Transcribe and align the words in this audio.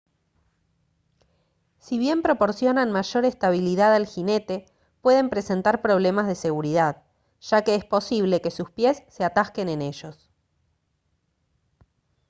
si 1.77 1.99
bien 1.99 2.23
proporcionan 2.23 2.91
mayor 2.91 3.23
estabilidad 3.23 3.93
al 3.93 4.07
jinete 4.07 4.65
pueden 5.01 5.29
presentar 5.29 5.83
problemas 5.83 6.25
de 6.25 6.33
seguridad 6.33 7.03
ya 7.39 7.61
que 7.63 7.75
es 7.75 7.85
posible 7.85 8.41
que 8.41 8.49
sus 8.49 8.71
pies 8.71 9.03
se 9.09 9.23
atasquen 9.23 9.69
en 9.69 9.83
ellos 9.83 10.31